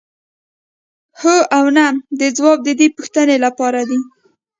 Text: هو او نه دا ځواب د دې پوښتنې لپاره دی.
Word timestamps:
هو 1.19 1.35
او 1.57 1.65
نه 1.77 1.85
دا 2.19 2.27
ځواب 2.37 2.59
د 2.63 2.69
دې 2.79 2.87
پوښتنې 2.95 3.37
لپاره 3.45 3.81
دی. 3.89 3.99